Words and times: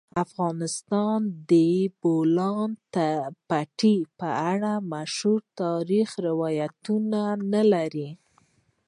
افغانستان 0.25 1.19
د 1.25 1.31
د 1.51 1.53
بولان 2.01 2.69
پټي 3.49 3.97
په 4.19 4.27
اړه 4.51 4.73
مشهور 4.93 5.41
تاریخی 5.61 6.19
روایتونه 6.29 7.21
لري. 7.73 8.09